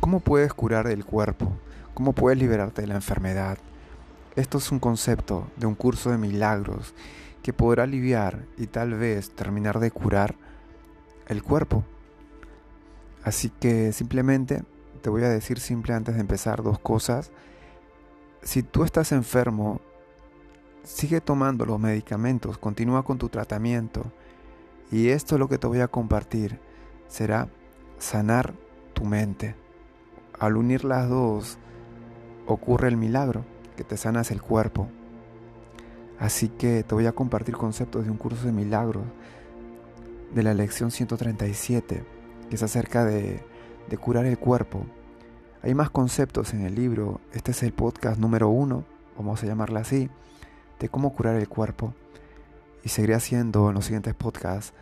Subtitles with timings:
[0.00, 1.52] ¿Cómo puedes curar el cuerpo?
[1.92, 3.58] ¿Cómo puedes liberarte de la enfermedad?
[4.34, 6.94] Esto es un concepto de un curso de milagros
[7.42, 10.36] que podrá aliviar y tal vez terminar de curar
[11.28, 11.84] el cuerpo.
[13.24, 14.64] Así que simplemente
[15.02, 17.30] te voy a decir simple antes de empezar dos cosas.
[18.42, 19.82] Si tú estás enfermo,
[20.82, 24.10] sigue tomando los medicamentos, continúa con tu tratamiento.
[24.90, 26.58] Y esto lo que te voy a compartir
[27.06, 27.48] será
[27.98, 28.54] sanar
[28.94, 29.54] tu mente.
[30.40, 31.58] Al unir las dos,
[32.46, 33.44] ocurre el milagro,
[33.76, 34.88] que te sanas el cuerpo.
[36.18, 39.04] Así que te voy a compartir conceptos de un curso de milagros
[40.34, 42.04] de la lección 137,
[42.48, 43.44] que es acerca de,
[44.00, 44.86] curar el cuerpo.
[45.62, 47.20] Hay más conceptos en el libro.
[47.34, 48.84] Este es el podcast número uno,
[49.18, 50.08] vamos a llamarla así,
[50.78, 51.92] de cómo curar el cuerpo.
[52.82, 54.72] Y seguiré haciendo en los siguientes podcasts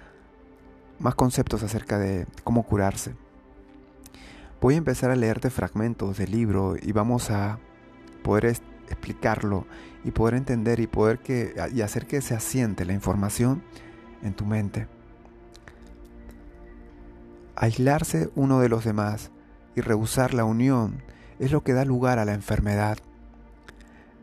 [1.01, 3.15] más conceptos acerca de cómo curarse.
[4.61, 7.61] Voy a empezar a leerte fragmentos del libro y vamos a
[8.25, 8.47] poder
[8.89, 9.67] explicarlo
[10.03, 13.63] y poder entender y poder que y hacer que se asiente la información
[14.23, 14.89] en tu mente.
[17.55, 19.31] Aislarse uno de los demás
[19.77, 21.03] y rehusar la unión
[21.39, 22.99] es lo que da lugar a la enfermedad.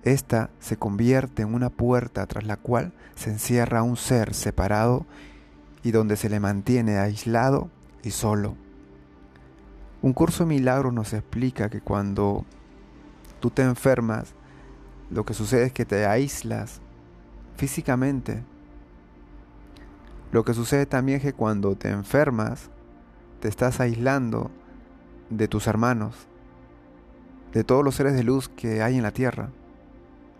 [0.03, 5.05] Esta se convierte en una puerta tras la cual se encierra un ser separado
[5.81, 7.69] y donde se le mantiene aislado
[8.03, 8.64] y solo.
[10.05, 12.45] Un curso de milagros nos explica que cuando
[13.39, 14.35] tú te enfermas,
[15.09, 16.79] lo que sucede es que te aíslas
[17.57, 18.43] físicamente.
[20.31, 22.69] Lo que sucede también es que cuando te enfermas,
[23.39, 24.51] te estás aislando
[25.31, 26.27] de tus hermanos,
[27.51, 29.49] de todos los seres de luz que hay en la tierra.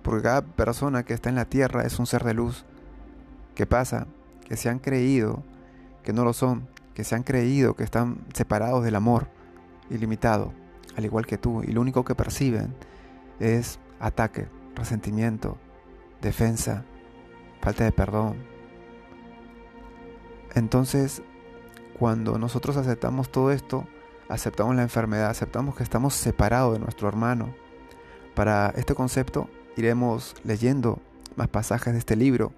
[0.04, 2.66] Porque cada persona que está en la tierra es un ser de luz.
[3.56, 4.06] ¿Qué pasa?
[4.48, 5.42] Que se han creído
[6.04, 9.34] que no lo son, que se han creído que están separados del amor
[9.90, 10.54] ilimitado,
[10.96, 12.74] al igual que tú, y lo único que perciben
[13.40, 15.58] es ataque, resentimiento,
[16.22, 16.84] defensa,
[17.62, 18.38] falta de perdón.
[20.54, 21.22] Entonces,
[22.00, 23.88] cuando nosotros aceptamos todo esto,
[24.30, 27.54] aceptamos la enfermedad, aceptamos que estamos separados de nuestro hermano.
[28.34, 31.00] Para este concepto iremos leyendo
[31.36, 32.54] más pasajes de este libro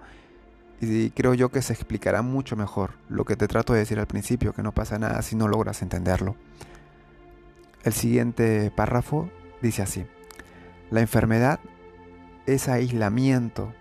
[0.80, 4.08] y creo yo que se explicará mucho mejor lo que te trato de decir al
[4.08, 6.36] principio, que no pasa nada si no logras entenderlo.
[7.84, 9.30] El siguiente párrafo
[9.62, 10.06] dice así,
[10.90, 11.60] la enfermedad
[12.46, 13.74] es aislamiento,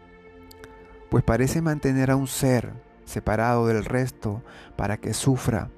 [1.09, 2.73] pues parece mantener a un ser
[3.05, 4.43] separado del resto
[4.77, 5.71] para que sufra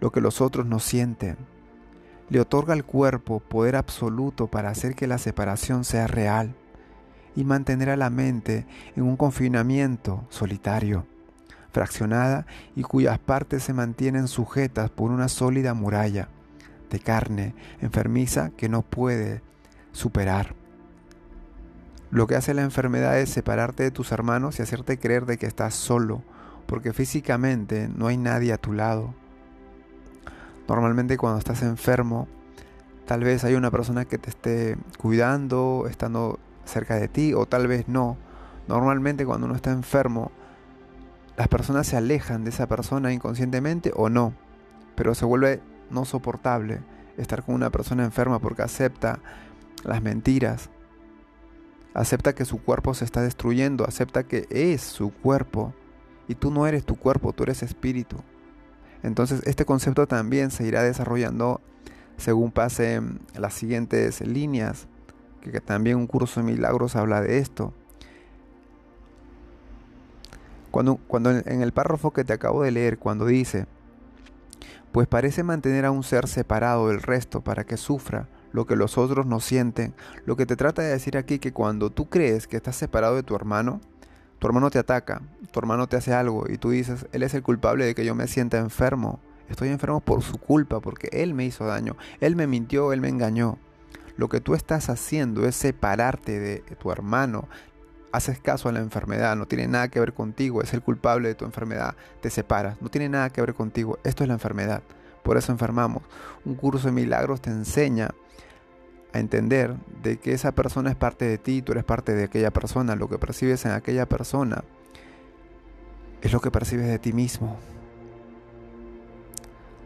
[0.00, 1.36] lo que los otros no sienten.
[2.28, 6.54] Le otorga al cuerpo poder absoluto para hacer que la separación sea real
[7.34, 11.06] y mantener a la mente en un confinamiento solitario,
[11.72, 12.46] fraccionada
[12.76, 16.28] y cuyas partes se mantienen sujetas por una sólida muralla
[16.90, 19.42] de carne enfermiza que no puede
[19.92, 20.54] superar.
[22.10, 25.46] Lo que hace la enfermedad es separarte de tus hermanos y hacerte creer de que
[25.46, 26.22] estás solo,
[26.66, 29.14] porque físicamente no hay nadie a tu lado.
[30.68, 32.26] Normalmente cuando estás enfermo,
[33.06, 37.68] tal vez hay una persona que te esté cuidando, estando cerca de ti, o tal
[37.68, 38.16] vez no.
[38.68, 40.32] Normalmente cuando uno está enfermo,
[41.36, 44.34] las personas se alejan de esa persona inconscientemente o no,
[44.94, 46.80] pero se vuelve no soportable
[47.16, 49.20] estar con una persona enferma porque acepta
[49.84, 50.70] las mentiras,
[51.94, 55.74] acepta que su cuerpo se está destruyendo, acepta que es su cuerpo
[56.28, 58.16] y tú no eres tu cuerpo, tú eres espíritu.
[59.02, 61.60] Entonces este concepto también se irá desarrollando
[62.16, 64.86] según pasen las siguientes líneas,
[65.40, 67.72] que también un curso de milagros habla de esto.
[70.70, 73.66] Cuando, cuando en el párrafo que te acabo de leer, cuando dice,
[74.92, 78.98] pues parece mantener a un ser separado del resto para que sufra lo que los
[78.98, 82.56] otros no sienten, lo que te trata de decir aquí que cuando tú crees que
[82.56, 83.80] estás separado de tu hermano,
[84.38, 87.42] tu hermano te ataca, tu hermano te hace algo y tú dices, él es el
[87.42, 89.20] culpable de que yo me sienta enfermo.
[89.48, 93.08] Estoy enfermo por su culpa, porque él me hizo daño, él me mintió, él me
[93.08, 93.58] engañó.
[94.16, 97.48] Lo que tú estás haciendo es separarte de tu hermano.
[98.12, 101.34] Haces caso a la enfermedad, no tiene nada que ver contigo, es el culpable de
[101.36, 104.82] tu enfermedad, te separas, no tiene nada que ver contigo, esto es la enfermedad,
[105.22, 106.02] por eso enfermamos.
[106.44, 108.10] Un curso de milagros te enseña
[109.12, 112.50] a entender de que esa persona es parte de ti, tú eres parte de aquella
[112.50, 114.64] persona, lo que percibes en aquella persona
[116.20, 117.58] es lo que percibes de ti mismo.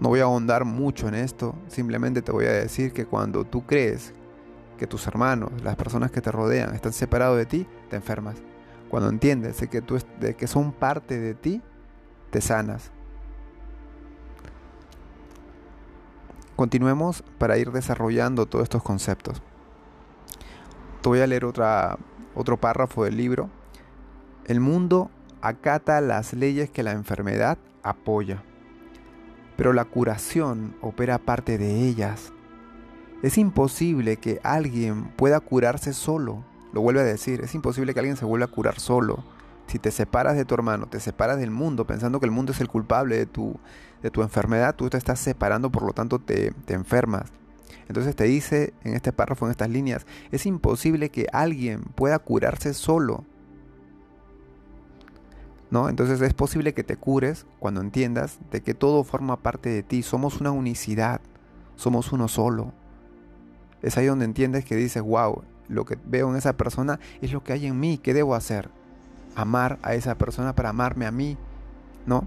[0.00, 3.64] No voy a ahondar mucho en esto, simplemente te voy a decir que cuando tú
[3.64, 4.12] crees
[4.76, 8.36] que tus hermanos, las personas que te rodean, están separados de ti, te enfermas.
[8.88, 11.62] Cuando entiendes de que, tú, de que son parte de ti,
[12.30, 12.90] te sanas.
[16.56, 19.42] Continuemos para ir desarrollando todos estos conceptos.
[21.02, 21.98] Voy a leer otra,
[22.34, 23.50] otro párrafo del libro.
[24.46, 25.10] El mundo
[25.42, 28.42] acata las leyes que la enfermedad apoya,
[29.56, 32.33] pero la curación opera parte de ellas.
[33.24, 36.44] Es imposible que alguien pueda curarse solo.
[36.74, 39.24] Lo vuelve a decir, es imposible que alguien se vuelva a curar solo.
[39.66, 42.60] Si te separas de tu hermano, te separas del mundo pensando que el mundo es
[42.60, 43.58] el culpable de tu,
[44.02, 47.32] de tu enfermedad, tú te estás separando, por lo tanto te, te enfermas.
[47.88, 52.74] Entonces te dice en este párrafo, en estas líneas, es imposible que alguien pueda curarse
[52.74, 53.24] solo.
[55.70, 55.88] ¿No?
[55.88, 60.02] Entonces es posible que te cures cuando entiendas de que todo forma parte de ti.
[60.02, 61.22] Somos una unicidad,
[61.74, 62.74] somos uno solo.
[63.84, 67.44] Es ahí donde entiendes que dices, wow, lo que veo en esa persona es lo
[67.44, 68.70] que hay en mí, ¿qué debo hacer?
[69.36, 71.36] Amar a esa persona para amarme a mí,
[72.06, 72.26] ¿no?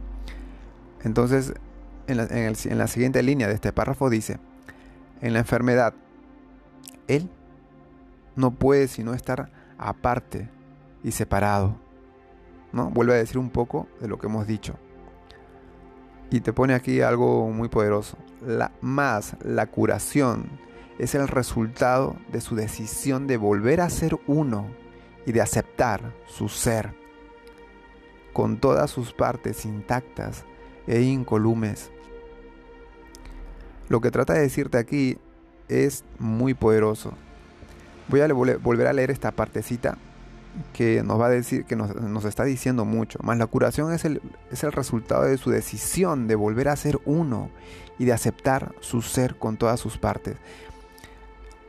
[1.03, 1.53] Entonces,
[2.07, 4.39] en la, en la siguiente línea de este párrafo dice,
[5.21, 5.93] en la enfermedad,
[7.07, 7.29] él
[8.35, 10.49] no puede sino estar aparte
[11.03, 11.75] y separado.
[12.71, 12.89] ¿no?
[12.89, 14.75] Vuelve a decir un poco de lo que hemos dicho.
[16.29, 18.17] Y te pone aquí algo muy poderoso.
[18.45, 20.49] La, más la curación
[20.99, 24.67] es el resultado de su decisión de volver a ser uno
[25.25, 26.93] y de aceptar su ser
[28.33, 30.45] con todas sus partes intactas
[30.87, 31.91] e incolumes.
[33.89, 35.17] Lo que trata de decirte aquí
[35.69, 37.13] es muy poderoso.
[38.09, 39.97] Voy a volver a leer esta partecita
[40.73, 43.19] que nos va a decir, que nos, está diciendo mucho.
[43.21, 44.21] Más la curación es el,
[44.51, 47.49] es el resultado de su decisión de volver a ser uno
[47.99, 50.37] y de aceptar su ser con todas sus partes.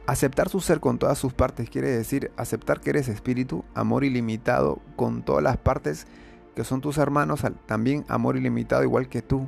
[0.09, 4.81] Aceptar su ser con todas sus partes quiere decir aceptar que eres espíritu, amor ilimitado
[4.97, 6.07] con todas las partes
[6.57, 9.47] que son tus hermanos, también amor ilimitado igual que tú.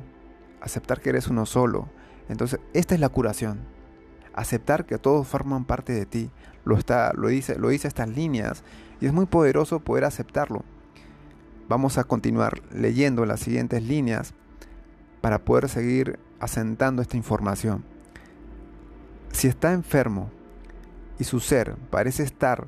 [0.61, 1.89] Aceptar que eres uno solo
[2.31, 3.59] entonces, esta es la curación.
[4.33, 6.29] Aceptar que todos forman parte de ti.
[6.63, 8.63] Lo, está, lo, dice, lo dice estas líneas
[9.01, 10.63] y es muy poderoso poder aceptarlo.
[11.67, 14.33] Vamos a continuar leyendo las siguientes líneas
[15.19, 17.83] para poder seguir asentando esta información.
[19.33, 20.29] Si está enfermo
[21.21, 22.67] y su ser parece estar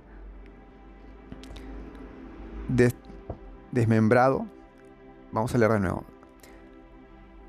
[3.72, 4.46] desmembrado,
[5.32, 6.04] vamos a leer de nuevo.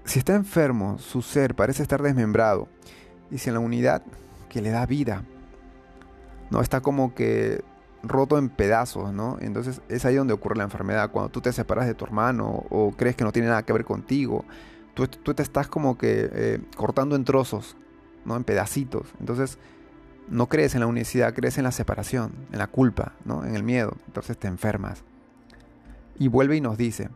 [0.07, 2.69] Si está enfermo, su ser parece estar desmembrado.
[3.31, 4.03] Y si en la unidad
[4.49, 5.25] que le da vida,
[6.51, 7.63] no está como que
[8.03, 9.37] roto en pedazos, ¿no?
[9.43, 11.11] Entonces es ahí donde ocurre la enfermedad.
[11.11, 13.85] Cuando tú te separas de tu hermano o crees que no tiene nada que ver
[13.85, 14.47] contigo,
[14.95, 17.77] tú, te estás como que eh, cortando en trozos,
[18.25, 18.37] ¿no?
[18.37, 19.13] En pedacitos.
[19.21, 19.59] Entonces
[20.29, 23.45] no crees en la unicidad, crees en la separación, en la culpa, ¿no?
[23.45, 23.97] En el miedo.
[24.07, 25.03] Entonces te enfermas.
[26.19, 27.09] Y vuelve y nos dice,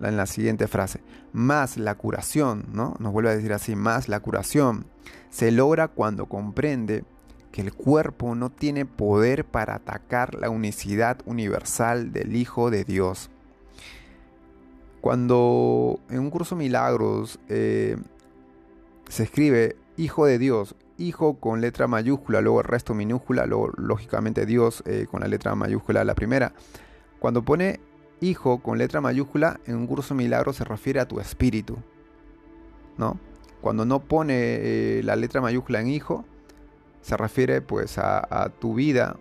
[0.00, 1.00] en la siguiente frase.
[1.32, 2.94] Más la curación, ¿no?
[2.98, 4.86] Nos vuelve a decir así, más la curación
[5.30, 7.04] se logra cuando comprende
[7.52, 13.30] que el cuerpo no tiene poder para atacar la unicidad universal del Hijo de Dios.
[15.00, 17.96] Cuando en un curso milagros eh,
[19.08, 24.46] se escribe Hijo de Dios, Hijo con letra mayúscula, luego el resto minúscula, luego lógicamente
[24.46, 26.52] Dios eh, con la letra mayúscula la primera.
[27.18, 27.80] Cuando pone
[28.20, 31.76] hijo con letra mayúscula en un curso milagro se refiere a tu espíritu.
[32.96, 33.18] ¿No?
[33.60, 36.24] Cuando no pone eh, la letra mayúscula en hijo,
[37.02, 39.16] se refiere pues a, tu vida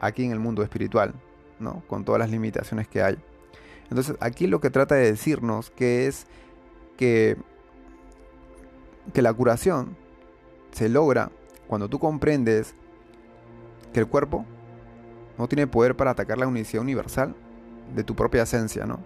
[0.00, 1.14] aquí en el mundo espiritual,
[1.58, 1.82] ¿no?
[1.88, 3.16] Con todas las limitaciones que hay.
[3.88, 6.26] Entonces aquí lo que trata de decirnos que es
[6.96, 7.36] que,
[9.12, 9.96] que la curación
[10.76, 11.30] se logra
[11.68, 12.74] cuando tú comprendes
[13.94, 14.44] que el cuerpo
[15.38, 17.34] no tiene poder para atacar la unicidad universal
[17.94, 19.00] de tu propia esencia, ¿no?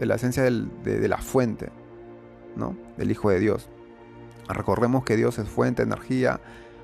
[0.00, 1.68] De la esencia de, la fuente,
[2.56, 2.74] ¿no?
[2.96, 3.68] Del Hijo de Dios.
[4.48, 6.40] Recordemos que Dios es fuente, energía,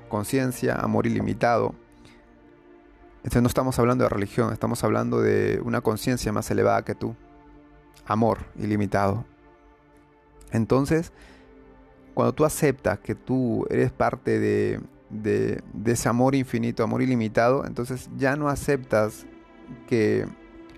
[0.07, 1.73] conciencia, amor ilimitado.
[3.23, 7.15] Entonces no estamos hablando de religión, estamos hablando de una conciencia más elevada que tú.
[8.05, 9.25] Amor ilimitado.
[10.51, 11.11] Entonces,
[12.21, 18.11] cuando tú aceptas que tú eres parte de, de, ese amor infinito, amor ilimitado, entonces
[18.15, 19.25] ya no aceptas
[19.87, 20.27] que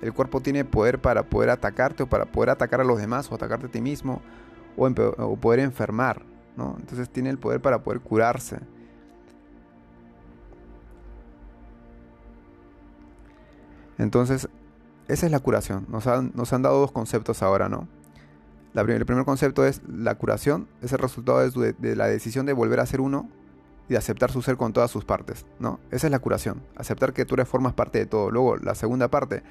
[0.02, 3.36] el cuerpo tiene poder para poder atacarte o para poder atacar a los demás o
[3.36, 4.22] atacarte a ti mismo
[4.78, 6.22] o, poder enfermar.
[6.56, 6.78] ¿no?
[6.80, 8.60] Entonces tiene el poder para poder curarse.
[13.98, 14.48] Entonces,
[15.10, 15.88] esa es la curación.
[15.90, 17.90] Nos han, nos han dado dos conceptos ahora, ¿no?
[18.76, 22.80] El primer concepto es la curación, es el resultado de, de, la decisión de volver
[22.80, 23.30] a ser uno
[23.88, 25.80] y de aceptar su ser con todas sus partes, ¿no?
[25.92, 28.32] Esa es la curación, aceptar que tú eres formas parte de todo.
[28.32, 29.44] Luego, la segunda parte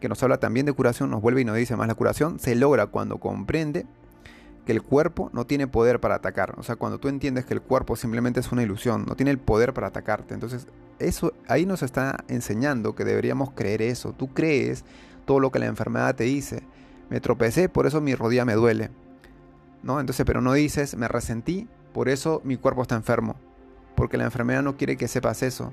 [0.00, 2.54] que nos habla también de curación, nos vuelve y nos dice más, la curación se
[2.54, 3.86] logra cuando comprende
[4.66, 6.54] que el cuerpo no tiene poder para atacar.
[6.58, 9.38] O sea, cuando tú entiendes que el cuerpo simplemente es una ilusión, no tiene el
[9.38, 10.34] poder para atacarte.
[10.34, 10.66] Entonces,
[10.98, 14.12] eso ahí nos está enseñando que deberíamos creer eso.
[14.12, 14.84] Tú crees
[15.24, 16.62] todo lo que la enfermedad te dice.
[17.10, 18.90] Me tropecé, por eso mi rodilla me duele.
[19.82, 20.00] ¿No?
[20.00, 23.36] Entonces, pero no dices, me resentí, por eso mi cuerpo está enfermo.
[23.94, 25.72] Porque la enfermedad no quiere que sepas eso.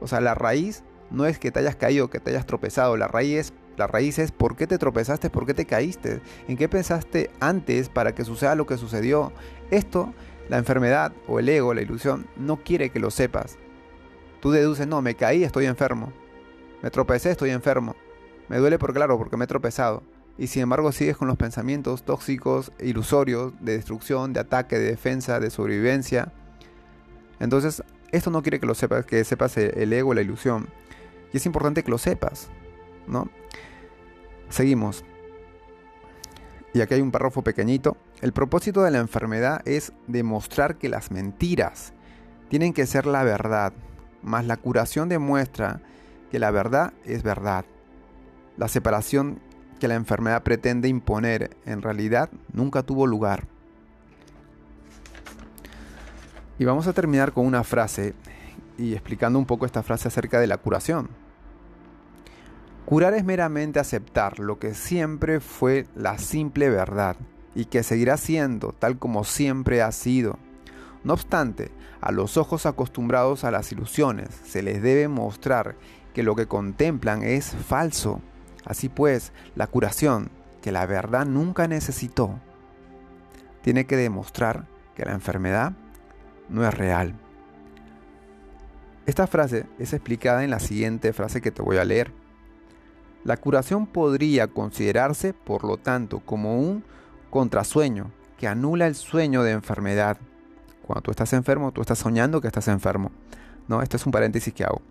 [0.00, 2.96] O sea, la raíz no es que te hayas caído, que te hayas tropezado.
[2.96, 6.56] La raíz es la raíz es por qué te tropezaste, por qué te caíste, en
[6.56, 9.32] qué pensaste antes para que suceda lo que sucedió.
[9.70, 10.12] Esto,
[10.48, 13.56] la enfermedad o el ego, la ilusión, no quiere que lo sepas.
[14.40, 16.12] Tú deduces, no, me caí, estoy enfermo.
[16.82, 17.94] Me tropecé, estoy enfermo.
[18.48, 20.02] Me duele por claro, porque me he tropezado.
[20.38, 25.40] Y sin embargo sigues con los pensamientos tóxicos, ilusorios, de destrucción, de ataque, de defensa,
[25.40, 26.32] de sobrevivencia.
[27.40, 30.68] Entonces, esto no quiere que lo sepas, que sepas el ego, la ilusión.
[31.32, 32.48] Y es importante que lo sepas,
[33.06, 33.28] ¿no?
[34.48, 35.04] Seguimos.
[36.72, 37.96] Y aquí hay un párrafo pequeñito.
[38.20, 41.92] El propósito de la enfermedad es demostrar que las mentiras
[42.48, 43.72] tienen que ser la verdad,
[44.22, 45.80] mas la curación demuestra
[46.30, 47.64] que la verdad es verdad.
[48.56, 49.40] La separación
[49.78, 53.44] que la enfermedad pretende imponer en realidad nunca tuvo lugar.
[56.58, 58.14] Y vamos a terminar con una frase
[58.76, 61.08] y explicando un poco esta frase acerca de la curación.
[62.84, 67.16] Curar es meramente aceptar lo que siempre fue la simple verdad
[67.54, 70.38] y que seguirá siendo tal como siempre ha sido.
[71.04, 71.70] No obstante,
[72.00, 75.76] a los ojos acostumbrados a las ilusiones se les debe mostrar
[76.14, 78.20] que lo que contemplan es falso.
[78.68, 82.38] Así pues, la curación, que la verdad nunca necesitó,
[83.62, 85.72] tiene que demostrar que la enfermedad
[86.50, 87.14] no es real.
[89.06, 92.12] Esta frase es explicada en la siguiente frase que te voy a leer.
[93.24, 96.84] La curación podría considerarse, por lo tanto, como un
[97.30, 100.18] contrasueño que anula el sueño de enfermedad.
[100.86, 103.12] Cuando tú estás enfermo, tú estás soñando que estás enfermo.
[103.66, 104.82] No, esto es un paréntesis que hago.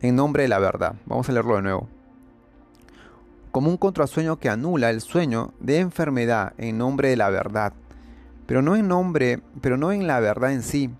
[0.00, 0.96] En nombre de la verdad.
[1.06, 1.95] Vamos a leerlo de nuevo.
[3.56, 7.72] Como un contrasueño que anula el sueño de enfermedad en nombre de la verdad.
[8.44, 10.90] Pero no en nombre, pero no en la verdad en sí,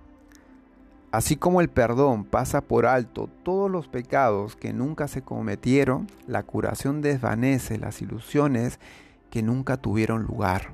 [1.12, 6.44] Así como el perdón pasa por alto todos los pecados que nunca se cometieron, la
[6.44, 8.80] curación desvanece las ilusiones
[9.28, 10.72] que nunca tuvieron lugar.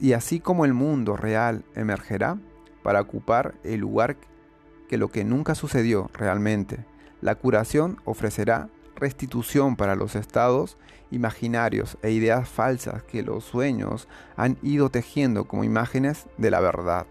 [0.00, 2.38] Y así como el mundo real emergerá
[2.82, 4.16] para ocupar el lugar
[4.88, 6.86] que lo que nunca sucedió realmente,
[7.20, 10.76] la curación ofrecerá restitución para los estados
[11.10, 17.06] imaginarios e ideas falsas que los sueños han ido tejiendo como imágenes de la verdad.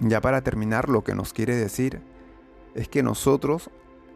[0.00, 2.00] Ya para terminar, lo que nos quiere decir
[2.76, 3.70] es que nosotros,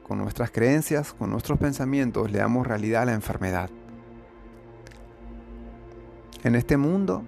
[0.07, 3.69] con nuestras creencias, con nuestros pensamientos, le damos realidad a la enfermedad.
[6.45, 7.25] En este mundo,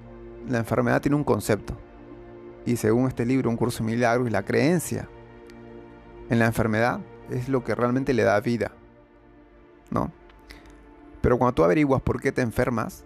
[0.48, 1.76] la enfermedad tiene un concepto.
[2.64, 5.08] Y según este libro, Un curso de milagros, y la creencia
[6.30, 7.00] en la enfermedad
[7.30, 8.72] es lo que realmente le da vida.
[9.90, 10.12] ¿No?
[11.20, 13.04] Pero cuando tú averiguas por qué te enfermas,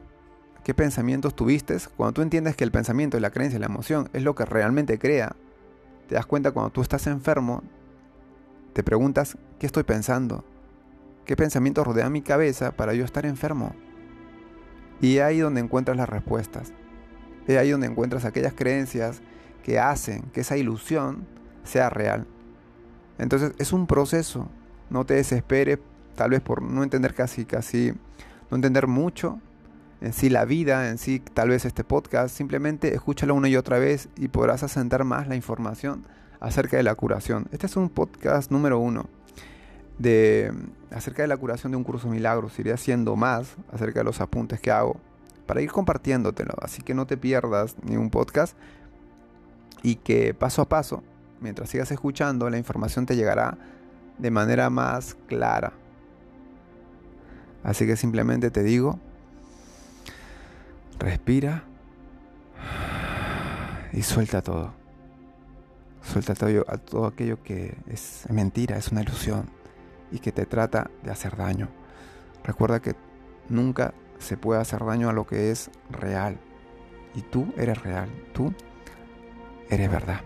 [0.64, 4.34] qué pensamientos tuviste, cuando tú entiendes que el pensamiento, la creencia, la emoción es lo
[4.34, 5.36] que realmente crea,
[6.08, 7.62] te das cuenta cuando tú estás enfermo,
[8.72, 10.44] te preguntas, ¿qué estoy pensando?
[11.24, 13.74] ¿Qué pensamientos rodean mi cabeza para yo estar enfermo?
[15.00, 16.72] Y ahí donde encuentras las respuestas.
[17.46, 19.20] Es ahí donde encuentras aquellas creencias
[19.62, 21.26] que hacen que esa ilusión
[21.64, 22.26] sea real.
[23.18, 24.48] Entonces es un proceso.
[24.90, 25.78] No te desesperes,
[26.14, 27.92] tal vez por no entender casi, casi,
[28.50, 29.40] no entender mucho,
[30.00, 33.78] en sí la vida, en sí tal vez este podcast, simplemente escúchalo una y otra
[33.78, 36.06] vez y podrás asentar más la información
[36.40, 37.48] acerca de la curación.
[37.52, 39.08] Este es un podcast número uno
[39.98, 40.52] de
[40.92, 42.58] acerca de la curación de un curso de milagros.
[42.58, 45.00] Iré haciendo más acerca de los apuntes que hago
[45.46, 46.54] para ir compartiéndotelo.
[46.62, 48.56] Así que no te pierdas ni un podcast
[49.82, 51.02] y que paso a paso,
[51.40, 53.56] mientras sigas escuchando, la información te llegará
[54.18, 55.72] de manera más clara.
[57.62, 58.98] Así que simplemente te digo,
[60.98, 61.62] Respira
[63.92, 64.72] y suelta todo.
[66.02, 69.48] Suelta todo, todo aquello que es mentira, es una ilusión
[70.10, 71.68] y que te trata de hacer daño.
[72.42, 72.94] Recuerda que
[73.48, 76.38] nunca se puede hacer daño a lo que es real.
[77.14, 78.52] Y tú eres real, tú
[79.70, 80.20] eres verdad.